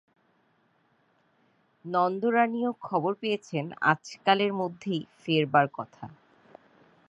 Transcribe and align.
নন্দরানীও 1.85 2.71
খবর 2.81 3.11
পেয়েছেন 3.21 3.65
আজকালের 3.91 4.51
মধ্যেই 4.53 5.01
ফেরবার 5.21 5.65
কথা। 5.73 6.05